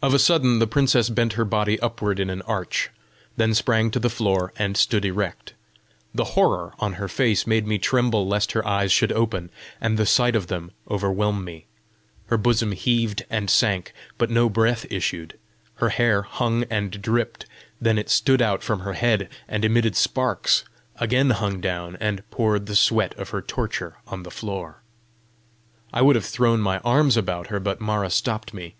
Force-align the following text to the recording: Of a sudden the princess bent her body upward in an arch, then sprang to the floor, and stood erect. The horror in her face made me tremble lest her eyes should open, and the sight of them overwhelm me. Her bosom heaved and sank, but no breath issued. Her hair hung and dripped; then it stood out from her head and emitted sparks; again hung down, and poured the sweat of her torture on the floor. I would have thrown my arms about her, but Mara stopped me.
Of 0.00 0.12
a 0.14 0.18
sudden 0.18 0.58
the 0.60 0.66
princess 0.66 1.08
bent 1.08 1.32
her 1.32 1.46
body 1.46 1.80
upward 1.80 2.20
in 2.20 2.28
an 2.30 2.42
arch, 2.42 2.90
then 3.36 3.52
sprang 3.54 3.90
to 3.92 3.98
the 3.98 4.10
floor, 4.10 4.52
and 4.56 4.76
stood 4.76 5.04
erect. 5.04 5.54
The 6.14 6.24
horror 6.34 6.74
in 6.80 6.92
her 6.92 7.08
face 7.08 7.46
made 7.46 7.66
me 7.66 7.78
tremble 7.78 8.28
lest 8.28 8.52
her 8.52 8.64
eyes 8.68 8.92
should 8.92 9.10
open, 9.10 9.50
and 9.80 9.98
the 9.98 10.06
sight 10.06 10.36
of 10.36 10.46
them 10.48 10.70
overwhelm 10.88 11.42
me. 11.42 11.64
Her 12.26 12.36
bosom 12.36 12.72
heaved 12.72 13.24
and 13.30 13.48
sank, 13.50 13.92
but 14.18 14.30
no 14.30 14.48
breath 14.50 14.86
issued. 14.90 15.36
Her 15.76 15.88
hair 15.88 16.22
hung 16.22 16.64
and 16.64 17.00
dripped; 17.02 17.46
then 17.80 17.98
it 17.98 18.10
stood 18.10 18.42
out 18.42 18.62
from 18.62 18.80
her 18.80 18.92
head 18.92 19.28
and 19.48 19.64
emitted 19.64 19.96
sparks; 19.96 20.64
again 20.96 21.30
hung 21.30 21.60
down, 21.62 21.96
and 21.96 22.28
poured 22.30 22.66
the 22.66 22.76
sweat 22.76 23.16
of 23.18 23.30
her 23.30 23.42
torture 23.42 23.96
on 24.06 24.22
the 24.22 24.30
floor. 24.30 24.82
I 25.92 26.02
would 26.02 26.14
have 26.14 26.26
thrown 26.26 26.60
my 26.60 26.78
arms 26.80 27.16
about 27.16 27.46
her, 27.48 27.58
but 27.58 27.80
Mara 27.80 28.10
stopped 28.10 28.52
me. 28.54 28.74